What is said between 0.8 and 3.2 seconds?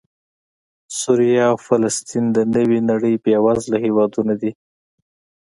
سوریه او فلسطین د نوې نړۍ